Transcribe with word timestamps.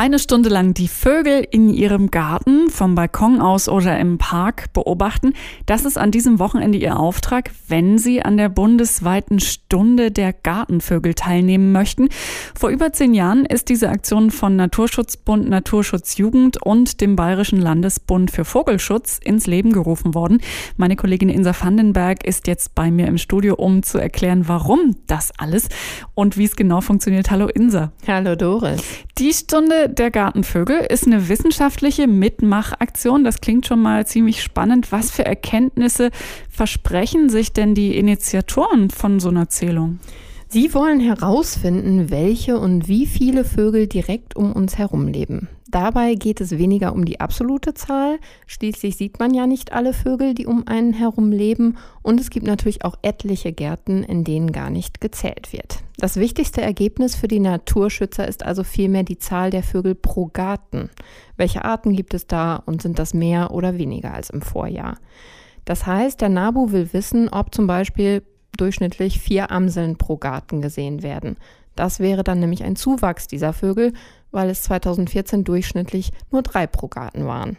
Eine 0.00 0.20
Stunde 0.20 0.48
lang 0.48 0.74
die 0.74 0.86
Vögel 0.86 1.44
in 1.50 1.70
ihrem 1.70 2.12
Garten 2.12 2.70
vom 2.70 2.94
Balkon 2.94 3.40
aus 3.40 3.68
oder 3.68 3.98
im 3.98 4.16
Park 4.16 4.72
beobachten, 4.72 5.32
das 5.66 5.84
ist 5.84 5.98
an 5.98 6.12
diesem 6.12 6.38
Wochenende 6.38 6.78
Ihr 6.78 7.00
Auftrag, 7.00 7.50
wenn 7.66 7.98
Sie 7.98 8.22
an 8.22 8.36
der 8.36 8.48
bundesweiten 8.48 9.40
Stunde 9.40 10.12
der 10.12 10.32
Gartenvögel 10.32 11.14
teilnehmen 11.14 11.72
möchten. 11.72 12.10
Vor 12.54 12.70
über 12.70 12.92
zehn 12.92 13.12
Jahren 13.12 13.44
ist 13.44 13.70
diese 13.70 13.88
Aktion 13.88 14.30
von 14.30 14.54
Naturschutzbund 14.54 15.48
Naturschutzjugend 15.48 16.62
und 16.62 17.00
dem 17.00 17.16
Bayerischen 17.16 17.60
Landesbund 17.60 18.30
für 18.30 18.44
Vogelschutz 18.44 19.18
ins 19.18 19.48
Leben 19.48 19.72
gerufen 19.72 20.14
worden. 20.14 20.38
Meine 20.76 20.94
Kollegin 20.94 21.28
Insa 21.28 21.52
Vandenberg 21.60 22.24
ist 22.24 22.46
jetzt 22.46 22.76
bei 22.76 22.92
mir 22.92 23.08
im 23.08 23.18
Studio, 23.18 23.56
um 23.56 23.82
zu 23.82 23.98
erklären, 23.98 24.46
warum 24.46 24.94
das 25.08 25.32
alles 25.36 25.68
und 26.14 26.36
wie 26.36 26.44
es 26.44 26.54
genau 26.54 26.82
funktioniert. 26.82 27.32
Hallo 27.32 27.48
Insa. 27.48 27.90
Hallo 28.06 28.36
Doris. 28.36 28.80
Die 29.18 29.32
Stunde 29.32 29.88
der 29.88 30.12
Gartenvögel 30.12 30.78
ist 30.78 31.04
eine 31.04 31.28
wissenschaftliche 31.28 32.06
Mitmachaktion. 32.06 33.24
Das 33.24 33.40
klingt 33.40 33.66
schon 33.66 33.82
mal 33.82 34.06
ziemlich 34.06 34.44
spannend. 34.44 34.92
Was 34.92 35.10
für 35.10 35.26
Erkenntnisse 35.26 36.10
versprechen 36.48 37.28
sich 37.28 37.52
denn 37.52 37.74
die 37.74 37.98
Initiatoren 37.98 38.90
von 38.90 39.18
so 39.18 39.30
einer 39.30 39.48
Zählung? 39.48 39.98
Sie 40.50 40.72
wollen 40.72 40.98
herausfinden, 40.98 42.08
welche 42.08 42.58
und 42.58 42.88
wie 42.88 43.04
viele 43.04 43.44
Vögel 43.44 43.86
direkt 43.86 44.34
um 44.34 44.54
uns 44.54 44.78
herum 44.78 45.06
leben. 45.06 45.46
Dabei 45.68 46.14
geht 46.14 46.40
es 46.40 46.56
weniger 46.56 46.94
um 46.94 47.04
die 47.04 47.20
absolute 47.20 47.74
Zahl. 47.74 48.18
Schließlich 48.46 48.96
sieht 48.96 49.18
man 49.18 49.34
ja 49.34 49.46
nicht 49.46 49.74
alle 49.74 49.92
Vögel, 49.92 50.32
die 50.32 50.46
um 50.46 50.66
einen 50.66 50.94
herum 50.94 51.32
leben. 51.32 51.76
Und 52.00 52.18
es 52.18 52.30
gibt 52.30 52.46
natürlich 52.46 52.82
auch 52.82 52.94
etliche 53.02 53.52
Gärten, 53.52 54.02
in 54.02 54.24
denen 54.24 54.50
gar 54.50 54.70
nicht 54.70 55.02
gezählt 55.02 55.52
wird. 55.52 55.80
Das 55.98 56.16
wichtigste 56.16 56.62
Ergebnis 56.62 57.14
für 57.14 57.28
die 57.28 57.40
Naturschützer 57.40 58.26
ist 58.26 58.42
also 58.42 58.64
vielmehr 58.64 59.02
die 59.02 59.18
Zahl 59.18 59.50
der 59.50 59.62
Vögel 59.62 59.94
pro 59.94 60.30
Garten. 60.32 60.88
Welche 61.36 61.66
Arten 61.66 61.94
gibt 61.94 62.14
es 62.14 62.26
da 62.26 62.56
und 62.56 62.80
sind 62.80 62.98
das 62.98 63.12
mehr 63.12 63.50
oder 63.50 63.76
weniger 63.76 64.14
als 64.14 64.30
im 64.30 64.40
Vorjahr? 64.40 64.96
Das 65.66 65.84
heißt, 65.84 66.22
der 66.22 66.30
NABU 66.30 66.72
will 66.72 66.88
wissen, 66.94 67.28
ob 67.28 67.54
zum 67.54 67.66
Beispiel 67.66 68.22
durchschnittlich 68.60 69.18
vier 69.20 69.50
Amseln 69.50 69.96
pro 69.96 70.16
Garten 70.16 70.60
gesehen 70.60 71.02
werden. 71.02 71.36
Das 71.74 72.00
wäre 72.00 72.24
dann 72.24 72.40
nämlich 72.40 72.64
ein 72.64 72.76
Zuwachs 72.76 73.28
dieser 73.28 73.52
Vögel, 73.52 73.92
weil 74.30 74.50
es 74.50 74.62
2014 74.64 75.44
durchschnittlich 75.44 76.10
nur 76.30 76.42
drei 76.42 76.66
pro 76.66 76.88
Garten 76.88 77.26
waren. 77.26 77.56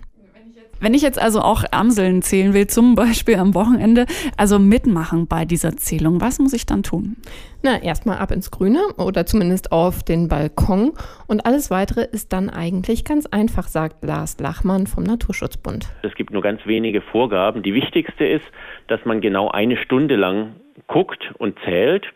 Wenn 0.82 0.94
ich 0.94 1.02
jetzt 1.02 1.22
also 1.22 1.42
auch 1.42 1.66
Amseln 1.72 2.22
zählen 2.22 2.54
will, 2.54 2.68
zum 2.68 2.96
Beispiel 2.96 3.36
am 3.36 3.54
Wochenende, 3.54 4.06
also 4.38 4.60
mitmachen 4.60 5.28
bei 5.28 5.44
dieser 5.44 5.76
Zählung, 5.76 6.22
was 6.22 6.40
muss 6.40 6.54
ich 6.54 6.66
dann 6.66 6.84
tun? 6.84 7.18
Na, 7.64 7.82
erstmal 7.82 8.20
ab 8.20 8.32
ins 8.32 8.50
Grüne 8.50 8.80
oder 8.98 9.26
zumindest 9.26 9.74
auf 9.74 10.04
den 10.04 10.30
Balkon. 10.30 10.94
Und 11.28 11.46
alles 11.46 11.70
weitere 11.70 12.06
ist 12.06 12.32
dann 12.32 12.50
eigentlich 12.50 13.04
ganz 13.04 13.26
einfach, 13.26 13.68
sagt 13.68 14.06
Lars 14.06 14.40
Lachmann 14.40 14.88
vom 14.88 15.04
Naturschutzbund. 15.04 15.90
Es 16.04 16.16
gibt 16.16 16.32
nur 16.32 16.42
ganz 16.42 16.62
wenige 16.66 17.02
Vorgaben. 17.02 17.62
Die 17.62 17.74
wichtigste 17.74 18.26
ist, 18.26 18.46
dass 18.88 19.04
man 19.04 19.20
genau 19.20 19.50
eine 19.50 19.76
Stunde 19.76 20.16
lang 20.16 20.56
guckt 20.88 21.32
und 21.38 21.58
zählt. 21.66 22.08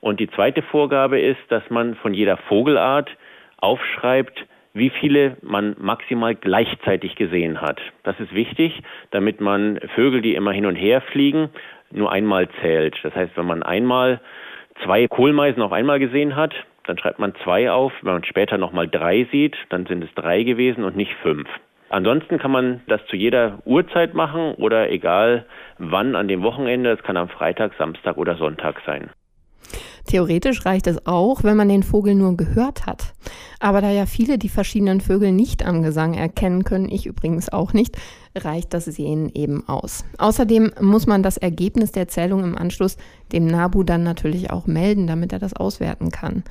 Und 0.00 0.20
die 0.20 0.28
zweite 0.28 0.62
Vorgabe 0.62 1.20
ist, 1.20 1.40
dass 1.48 1.62
man 1.70 1.94
von 1.94 2.14
jeder 2.14 2.36
Vogelart 2.36 3.10
aufschreibt, 3.58 4.46
wie 4.74 4.90
viele 4.90 5.36
man 5.42 5.76
maximal 5.78 6.34
gleichzeitig 6.34 7.16
gesehen 7.16 7.60
hat. 7.60 7.80
Das 8.02 8.18
ist 8.18 8.34
wichtig, 8.34 8.82
damit 9.10 9.40
man 9.40 9.78
Vögel, 9.94 10.22
die 10.22 10.34
immer 10.34 10.52
hin 10.52 10.66
und 10.66 10.76
her 10.76 11.00
fliegen, 11.00 11.50
nur 11.90 12.10
einmal 12.10 12.48
zählt. 12.60 12.98
Das 13.02 13.14
heißt, 13.14 13.36
wenn 13.36 13.46
man 13.46 13.62
einmal 13.62 14.20
zwei 14.82 15.06
Kohlmeisen 15.08 15.62
auf 15.62 15.72
einmal 15.72 15.98
gesehen 15.98 16.36
hat, 16.36 16.54
dann 16.84 16.98
schreibt 16.98 17.18
man 17.18 17.34
zwei 17.44 17.70
auf. 17.70 17.92
Wenn 18.02 18.14
man 18.14 18.24
später 18.24 18.58
nochmal 18.58 18.88
drei 18.88 19.26
sieht, 19.30 19.56
dann 19.68 19.86
sind 19.86 20.02
es 20.02 20.12
drei 20.14 20.42
gewesen 20.42 20.84
und 20.84 20.96
nicht 20.96 21.14
fünf. 21.22 21.48
Ansonsten 21.92 22.38
kann 22.38 22.50
man 22.50 22.80
das 22.88 23.02
zu 23.10 23.16
jeder 23.16 23.58
Uhrzeit 23.66 24.14
machen 24.14 24.54
oder 24.54 24.90
egal 24.90 25.44
wann 25.76 26.16
an 26.16 26.26
dem 26.26 26.42
Wochenende. 26.42 26.90
Es 26.90 27.02
kann 27.02 27.18
am 27.18 27.28
Freitag, 27.28 27.72
Samstag 27.76 28.16
oder 28.16 28.38
Sonntag 28.38 28.80
sein. 28.86 29.10
Theoretisch 30.06 30.64
reicht 30.64 30.86
es 30.86 31.06
auch, 31.06 31.44
wenn 31.44 31.56
man 31.56 31.68
den 31.68 31.82
Vogel 31.82 32.14
nur 32.14 32.34
gehört 32.34 32.86
hat. 32.86 33.12
Aber 33.60 33.82
da 33.82 33.90
ja 33.90 34.06
viele 34.06 34.38
die 34.38 34.48
verschiedenen 34.48 35.02
Vögel 35.02 35.32
nicht 35.32 35.66
am 35.66 35.82
Gesang 35.82 36.14
erkennen 36.14 36.64
können, 36.64 36.88
ich 36.88 37.04
übrigens 37.04 37.52
auch 37.52 37.74
nicht, 37.74 37.98
reicht 38.34 38.72
das 38.72 38.86
Sehen 38.86 39.30
eben 39.34 39.68
aus. 39.68 40.06
Außerdem 40.16 40.72
muss 40.80 41.06
man 41.06 41.22
das 41.22 41.36
Ergebnis 41.36 41.92
der 41.92 42.08
Zählung 42.08 42.42
im 42.42 42.56
Anschluss 42.56 42.96
dem 43.32 43.46
NABU 43.46 43.82
dann 43.82 44.02
natürlich 44.02 44.50
auch 44.50 44.66
melden, 44.66 45.06
damit 45.06 45.30
er 45.34 45.38
das 45.38 45.54
auswerten 45.54 46.10
kann. 46.10 46.42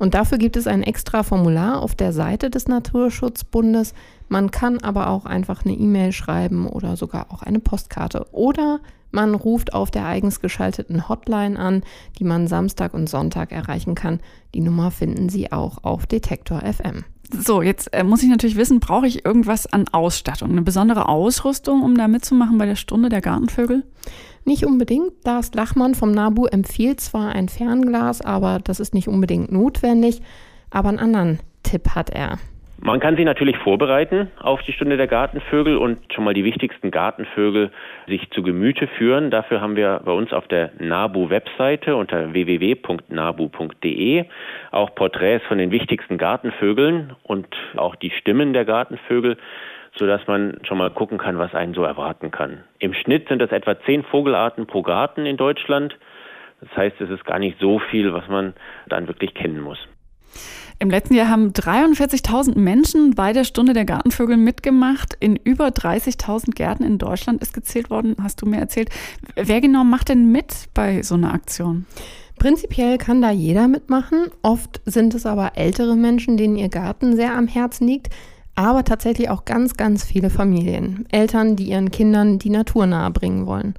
Und 0.00 0.14
dafür 0.14 0.38
gibt 0.38 0.56
es 0.56 0.66
ein 0.66 0.82
extra 0.82 1.22
Formular 1.22 1.82
auf 1.82 1.94
der 1.94 2.14
Seite 2.14 2.48
des 2.48 2.66
Naturschutzbundes. 2.66 3.92
Man 4.30 4.50
kann 4.50 4.78
aber 4.78 5.10
auch 5.10 5.26
einfach 5.26 5.66
eine 5.66 5.74
E-Mail 5.74 6.12
schreiben 6.12 6.66
oder 6.66 6.96
sogar 6.96 7.30
auch 7.30 7.42
eine 7.42 7.60
Postkarte. 7.60 8.26
Oder 8.32 8.80
man 9.10 9.34
ruft 9.34 9.74
auf 9.74 9.90
der 9.90 10.06
eigens 10.06 10.40
geschalteten 10.40 11.06
Hotline 11.10 11.58
an, 11.58 11.82
die 12.18 12.24
man 12.24 12.46
Samstag 12.46 12.94
und 12.94 13.10
Sonntag 13.10 13.52
erreichen 13.52 13.94
kann. 13.94 14.20
Die 14.54 14.62
Nummer 14.62 14.90
finden 14.90 15.28
Sie 15.28 15.52
auch 15.52 15.84
auf 15.84 16.06
Detektor 16.06 16.60
FM. 16.60 17.04
So, 17.32 17.62
jetzt 17.62 17.92
äh, 17.94 18.02
muss 18.02 18.22
ich 18.22 18.28
natürlich 18.28 18.56
wissen, 18.56 18.80
brauche 18.80 19.06
ich 19.06 19.24
irgendwas 19.24 19.66
an 19.66 19.86
Ausstattung, 19.88 20.50
eine 20.50 20.62
besondere 20.62 21.08
Ausrüstung, 21.08 21.82
um 21.82 21.96
da 21.96 22.08
mitzumachen 22.08 22.58
bei 22.58 22.66
der 22.66 22.76
Stunde 22.76 23.08
der 23.08 23.20
Gartenvögel? 23.20 23.84
Nicht 24.44 24.66
unbedingt. 24.66 25.12
Lars 25.24 25.52
Lachmann 25.54 25.94
vom 25.94 26.10
NABU 26.10 26.46
empfiehlt 26.46 27.00
zwar 27.00 27.32
ein 27.32 27.48
Fernglas, 27.48 28.20
aber 28.20 28.58
das 28.58 28.80
ist 28.80 28.94
nicht 28.94 29.08
unbedingt 29.08 29.52
notwendig. 29.52 30.22
Aber 30.70 30.88
einen 30.88 30.98
anderen 30.98 31.38
Tipp 31.62 31.90
hat 31.94 32.10
er. 32.10 32.38
Man 32.82 32.98
kann 32.98 33.14
sich 33.14 33.26
natürlich 33.26 33.58
vorbereiten 33.58 34.30
auf 34.40 34.62
die 34.62 34.72
Stunde 34.72 34.96
der 34.96 35.06
Gartenvögel 35.06 35.76
und 35.76 35.98
schon 36.14 36.24
mal 36.24 36.32
die 36.32 36.44
wichtigsten 36.44 36.90
Gartenvögel 36.90 37.72
sich 38.06 38.30
zu 38.30 38.42
Gemüte 38.42 38.86
führen. 38.86 39.30
Dafür 39.30 39.60
haben 39.60 39.76
wir 39.76 40.00
bei 40.02 40.12
uns 40.12 40.32
auf 40.32 40.48
der 40.48 40.70
NABU-Webseite 40.78 41.94
unter 41.94 42.32
www.nabu.de 42.32 44.24
auch 44.70 44.94
Porträts 44.94 45.44
von 45.44 45.58
den 45.58 45.70
wichtigsten 45.72 46.16
Gartenvögeln 46.16 47.14
und 47.22 47.54
auch 47.76 47.96
die 47.96 48.10
Stimmen 48.12 48.54
der 48.54 48.64
Gartenvögel, 48.64 49.36
sodass 49.96 50.26
man 50.26 50.56
schon 50.62 50.78
mal 50.78 50.88
gucken 50.88 51.18
kann, 51.18 51.36
was 51.36 51.54
einen 51.54 51.74
so 51.74 51.84
erwarten 51.84 52.30
kann. 52.30 52.64
Im 52.78 52.94
Schnitt 52.94 53.28
sind 53.28 53.42
das 53.42 53.52
etwa 53.52 53.78
zehn 53.80 54.04
Vogelarten 54.04 54.66
pro 54.66 54.80
Garten 54.80 55.26
in 55.26 55.36
Deutschland. 55.36 55.98
Das 56.62 56.74
heißt, 56.74 56.98
es 57.02 57.10
ist 57.10 57.26
gar 57.26 57.38
nicht 57.38 57.58
so 57.60 57.78
viel, 57.78 58.14
was 58.14 58.26
man 58.28 58.54
dann 58.88 59.06
wirklich 59.06 59.34
kennen 59.34 59.60
muss. 59.60 59.86
Im 60.82 60.88
letzten 60.88 61.12
Jahr 61.12 61.28
haben 61.28 61.50
43.000 61.50 62.58
Menschen 62.58 63.14
bei 63.14 63.34
der 63.34 63.44
Stunde 63.44 63.74
der 63.74 63.84
Gartenvögel 63.84 64.38
mitgemacht. 64.38 65.14
In 65.20 65.36
über 65.36 65.68
30.000 65.68 66.52
Gärten 66.54 66.84
in 66.84 66.96
Deutschland 66.96 67.42
ist 67.42 67.52
gezählt 67.52 67.90
worden, 67.90 68.16
hast 68.22 68.40
du 68.40 68.46
mir 68.46 68.60
erzählt. 68.60 68.88
Wer 69.34 69.60
genau 69.60 69.84
macht 69.84 70.08
denn 70.08 70.32
mit 70.32 70.70
bei 70.72 71.02
so 71.02 71.16
einer 71.16 71.34
Aktion? 71.34 71.84
Prinzipiell 72.38 72.96
kann 72.96 73.20
da 73.20 73.30
jeder 73.30 73.68
mitmachen. 73.68 74.28
Oft 74.40 74.80
sind 74.86 75.14
es 75.14 75.26
aber 75.26 75.52
ältere 75.56 75.96
Menschen, 75.96 76.38
denen 76.38 76.56
ihr 76.56 76.70
Garten 76.70 77.14
sehr 77.14 77.36
am 77.36 77.46
Herzen 77.46 77.86
liegt 77.86 78.08
aber 78.60 78.84
tatsächlich 78.84 79.30
auch 79.30 79.44
ganz, 79.44 79.76
ganz 79.76 80.04
viele 80.04 80.30
Familien. 80.30 81.06
Eltern, 81.10 81.56
die 81.56 81.64
ihren 81.64 81.90
Kindern 81.90 82.38
die 82.38 82.50
Natur 82.50 82.86
nahe 82.86 83.10
bringen 83.10 83.46
wollen. 83.46 83.74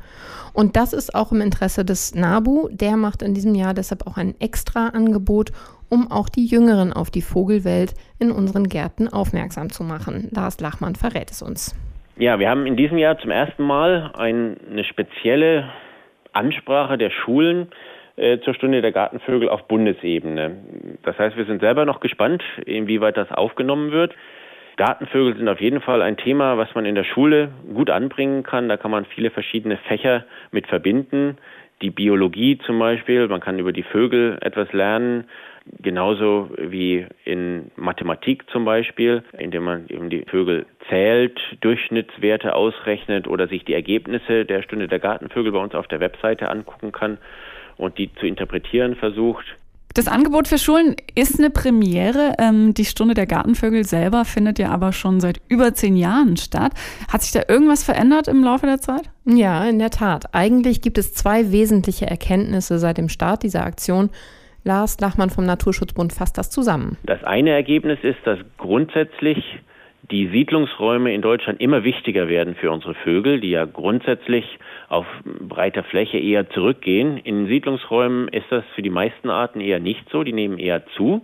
Und 0.54 0.76
das 0.76 0.94
ist 0.94 1.16
auch 1.16 1.32
im 1.32 1.42
Interesse 1.42 1.86
des 1.86 2.14
NABU. 2.16 2.70
Der 2.72 2.98
macht 2.98 3.22
in 3.22 3.34
diesem 3.34 3.56
Jahr 3.56 3.74
deshalb 3.74 4.06
auch 4.08 4.18
ein 4.18 4.36
extra 4.40 4.90
Angebot, 4.90 5.52
um 5.90 6.12
auch 6.12 6.30
die 6.30 6.46
Jüngeren 6.46 6.94
auf 6.94 7.10
die 7.10 7.22
Vogelwelt 7.22 7.94
in 8.20 8.32
unseren 8.32 8.68
Gärten 8.68 9.08
aufmerksam 9.08 9.70
zu 9.70 9.84
machen. 9.84 10.30
Lars 10.32 10.60
Lachmann 10.60 10.96
verrät 10.96 11.32
es 11.32 11.42
uns. 11.42 11.76
Ja, 12.18 12.40
wir 12.40 12.50
haben 12.50 12.66
in 12.66 12.76
diesem 12.76 12.98
Jahr 12.98 13.18
zum 13.20 13.32
ersten 13.32 13.64
Mal 13.64 14.12
eine 14.14 14.84
spezielle 14.84 15.70
Ansprache 16.34 16.98
der 16.98 17.10
Schulen 17.10 17.68
äh, 18.18 18.40
zur 18.40 18.54
Stunde 18.54 18.82
der 18.82 18.92
Gartenvögel 18.92 19.50
auf 19.50 19.68
Bundesebene. 19.68 20.58
Das 21.04 21.18
heißt, 21.18 21.38
wir 21.38 21.46
sind 21.46 21.62
selber 21.62 21.86
noch 21.86 22.00
gespannt, 22.00 22.44
inwieweit 22.66 23.18
das 23.18 23.32
aufgenommen 23.32 23.92
wird. 23.92 24.14
Gartenvögel 24.82 25.38
sind 25.38 25.48
auf 25.48 25.62
jeden 25.62 25.80
Fall 25.80 26.02
ein 26.02 26.18
Thema, 26.18 26.58
was 26.58 26.74
man 26.74 26.86
in 26.86 26.96
der 26.96 27.04
Schule 27.04 27.50
gut 27.72 27.92
anbringen 27.92 28.42
kann. 28.42 28.68
Da 28.68 28.78
kann 28.78 28.90
man 28.90 29.06
viele 29.06 29.30
verschiedene 29.30 29.78
Fächer 29.78 30.26
mit 30.50 30.66
verbinden. 30.66 31.38
Die 31.84 31.92
Biologie 31.92 32.58
zum 32.66 32.80
Beispiel, 32.80 33.28
man 33.28 33.42
kann 33.42 33.60
über 33.60 33.74
die 33.74 33.84
Vögel 33.84 34.40
etwas 34.42 34.74
lernen, 34.74 35.26
genauso 35.84 36.50
wie 36.58 37.06
in 37.26 37.70
Mathematik 37.76 38.50
zum 38.50 38.66
Beispiel, 38.66 39.22
indem 39.38 39.66
man 39.66 39.86
eben 39.88 40.10
die 40.10 40.26
Vögel 40.26 40.66
zählt, 40.90 41.40
Durchschnittswerte 41.62 42.56
ausrechnet 42.56 43.28
oder 43.28 43.48
sich 43.48 43.64
die 43.64 43.76
Ergebnisse 43.76 44.46
der 44.46 44.64
Stunde 44.64 44.88
der 44.88 44.98
Gartenvögel 44.98 45.52
bei 45.52 45.60
uns 45.60 45.76
auf 45.76 45.88
der 45.90 46.00
Webseite 46.00 46.50
angucken 46.50 46.92
kann 46.92 47.20
und 47.78 48.00
die 48.00 48.12
zu 48.16 48.26
interpretieren 48.26 48.96
versucht. 48.96 49.46
Das 49.94 50.08
Angebot 50.08 50.48
für 50.48 50.58
Schulen 50.58 50.96
ist 51.16 51.38
eine 51.38 51.50
Premiere. 51.50 52.36
Ähm, 52.40 52.74
die 52.74 52.86
Stunde 52.86 53.14
der 53.14 53.26
Gartenvögel 53.26 53.84
selber 53.84 54.24
findet 54.24 54.58
ja 54.58 54.70
aber 54.70 54.94
schon 54.94 55.20
seit 55.20 55.42
über 55.50 55.74
zehn 55.74 55.98
Jahren 55.98 56.38
statt. 56.38 56.72
Hat 57.12 57.24
sich 57.24 57.32
da 57.32 57.42
irgendwas 57.48 57.84
verändert 57.84 58.30
im 58.30 58.44
Laufe 58.44 58.66
der 58.66 58.80
Zeit? 58.80 59.10
Ja, 59.26 59.66
in 59.66 59.80
der 59.80 59.90
Tat. 59.90 60.34
Eigentlich 60.34 60.82
gibt 60.82 60.98
es 60.98 61.14
zwei 61.14 61.52
wesentliche 61.52 62.08
Erkenntnisse 62.08 62.80
seit 62.80 62.98
dem 62.98 63.10
Start 63.10 63.44
dieser 63.44 63.66
Aktion. 63.66 64.10
Lars 64.64 65.00
Lachmann 65.02 65.30
vom 65.30 65.46
Naturschutzbund 65.46 66.14
fasst 66.14 66.38
das 66.38 66.50
zusammen. 66.50 66.98
Das 67.04 67.24
eine 67.24 67.50
Ergebnis 67.50 68.00
ist, 68.04 68.20
dass 68.26 68.40
grundsätzlich 68.58 69.44
die 70.12 70.28
Siedlungsräume 70.28 71.14
in 71.14 71.22
Deutschland 71.22 71.62
immer 71.62 71.84
wichtiger 71.84 72.28
werden 72.28 72.56
für 72.56 72.70
unsere 72.70 72.94
Vögel, 72.94 73.40
die 73.40 73.52
ja 73.52 73.66
grundsätzlich 73.66 74.60
auf 74.90 75.06
breiter 75.24 75.84
Fläche 75.84 76.18
eher 76.18 76.50
zurückgehen. 76.50 77.18
In 77.18 77.48
Siedlungsräumen 77.48 78.28
ist 78.28 78.46
das 78.50 78.66
für 78.76 78.82
die 78.82 78.90
meisten 78.90 79.30
Arten 79.30 79.62
eher 79.62 79.80
nicht 79.80 80.10
so, 80.12 80.24
die 80.24 80.34
nehmen 80.34 80.58
eher 80.58 80.86
zu. 80.98 81.22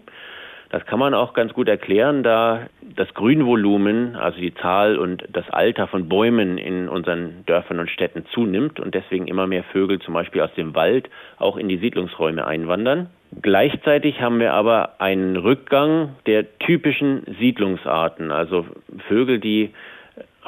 Das 0.70 0.86
kann 0.86 1.00
man 1.00 1.14
auch 1.14 1.34
ganz 1.34 1.54
gut 1.54 1.70
erklären, 1.70 2.24
da 2.24 2.68
das 2.82 3.14
Grünvolumen, 3.14 4.16
also 4.16 4.40
die 4.40 4.54
Zahl 4.54 4.98
und 4.98 5.24
das 5.32 5.50
Alter 5.50 5.88
von 5.88 6.10
Bäumen 6.10 6.58
in 6.58 6.90
unseren 6.90 7.46
Dörfern 7.46 7.80
und 7.80 7.90
Städten 7.90 8.26
zunimmt 8.34 8.80
und 8.80 8.94
deswegen 8.94 9.28
immer 9.28 9.48
mehr 9.48 9.64
Vögel 9.64 10.00
zum 10.00 10.14
Beispiel 10.14 10.42
aus 10.42 10.54
dem 10.56 10.76
Wald 10.76 11.10
auch 11.38 11.56
in 11.56 11.70
die 11.70 11.78
Siedlungsräume 11.78 12.46
einwandern. 12.46 13.10
Gleichzeitig 13.42 14.22
haben 14.22 14.40
wir 14.40 14.54
aber 14.54 15.00
einen 15.00 15.38
Rückgang 15.38 16.16
der 16.26 16.58
typischen 16.60 17.24
Siedlungsarten, 17.40 18.32
also 18.32 18.66
Vögel, 19.08 19.40
die 19.40 19.74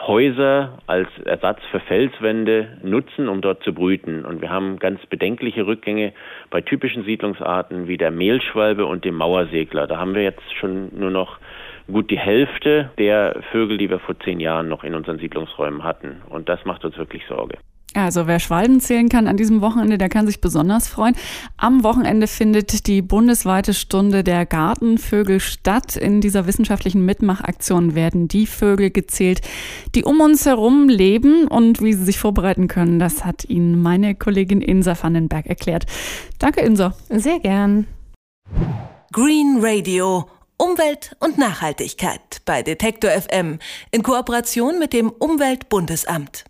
Häuser 0.07 0.79
als 0.87 1.09
Ersatz 1.25 1.59
für 1.71 1.79
Felswände 1.79 2.77
nutzen, 2.83 3.27
um 3.27 3.41
dort 3.41 3.63
zu 3.63 3.73
brüten. 3.73 4.25
Und 4.25 4.41
wir 4.41 4.49
haben 4.49 4.79
ganz 4.79 5.05
bedenkliche 5.05 5.65
Rückgänge 5.65 6.13
bei 6.49 6.61
typischen 6.61 7.03
Siedlungsarten 7.03 7.87
wie 7.87 7.97
der 7.97 8.11
Mehlschwalbe 8.11 8.85
und 8.85 9.05
dem 9.05 9.15
Mauersegler. 9.15 9.87
Da 9.87 9.97
haben 9.97 10.15
wir 10.15 10.23
jetzt 10.23 10.53
schon 10.59 10.89
nur 10.97 11.11
noch 11.11 11.39
gut 11.87 12.11
die 12.11 12.19
Hälfte 12.19 12.91
der 12.97 13.41
Vögel, 13.51 13.77
die 13.77 13.89
wir 13.89 13.99
vor 13.99 14.19
zehn 14.19 14.39
Jahren 14.39 14.69
noch 14.69 14.83
in 14.83 14.95
unseren 14.95 15.19
Siedlungsräumen 15.19 15.83
hatten. 15.83 16.21
Und 16.29 16.49
das 16.49 16.63
macht 16.65 16.85
uns 16.85 16.97
wirklich 16.97 17.25
Sorge. 17.27 17.57
Also 17.95 18.27
wer 18.27 18.39
Schwalben 18.39 18.79
zählen 18.81 19.09
kann 19.09 19.27
an 19.27 19.35
diesem 19.35 19.61
Wochenende, 19.61 19.97
der 19.97 20.09
kann 20.09 20.27
sich 20.27 20.41
besonders 20.41 20.87
freuen. 20.87 21.15
Am 21.57 21.83
Wochenende 21.83 22.27
findet 22.27 22.85
die 22.85 23.01
bundesweite 23.01 23.73
Stunde 23.73 24.23
der 24.23 24.45
Gartenvögel 24.45 25.39
statt. 25.39 25.95
In 25.95 26.21
dieser 26.21 26.45
wissenschaftlichen 26.45 27.03
Mitmachaktion 27.03 27.95
werden 27.95 28.27
die 28.27 28.45
Vögel 28.45 28.91
gezählt, 28.91 29.41
die 29.95 30.03
um 30.03 30.21
uns 30.21 30.45
herum 30.45 30.87
leben 30.87 31.47
und 31.47 31.81
wie 31.81 31.93
sie 31.93 32.05
sich 32.05 32.19
vorbereiten 32.19 32.67
können. 32.67 32.99
Das 32.99 33.25
hat 33.25 33.45
Ihnen 33.45 33.81
meine 33.81 34.13
Kollegin 34.13 34.61
Insa 34.61 34.95
Vandenberg 35.01 35.47
erklärt. 35.47 35.85
Danke, 36.37 36.61
Insa. 36.61 36.93
Sehr 37.09 37.39
gern. 37.39 37.87
Green 39.11 39.57
Radio. 39.61 40.29
Umwelt 40.57 41.15
und 41.21 41.37
Nachhaltigkeit 41.37 42.41
bei 42.43 42.61
Detektor 42.63 43.11
FM 43.11 43.59
in 43.91 44.03
Kooperation 44.03 44.77
mit 44.77 44.91
dem 44.91 45.09
Umweltbundesamt. 45.09 46.48